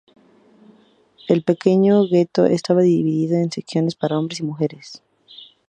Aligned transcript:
El 1.27 1.43
pequeño 1.43 2.03
gueto 2.07 2.47
estaba 2.47 2.81
dividido 2.81 3.37
en 3.37 3.51
secciones 3.51 3.93
para 3.93 4.17
hombres 4.17 4.39
y 4.39 4.43
mujeres. 4.43 5.03